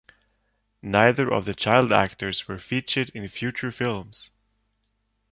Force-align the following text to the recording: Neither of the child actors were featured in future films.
Neither 0.81 1.31
of 1.31 1.45
the 1.45 1.53
child 1.53 1.93
actors 1.93 2.47
were 2.47 2.57
featured 2.57 3.11
in 3.11 3.27
future 3.27 3.71
films. 3.71 4.31